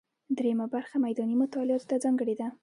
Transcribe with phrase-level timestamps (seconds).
[0.37, 2.47] درېیمه برخه میداني مطالعاتو ته ځانګړې ده.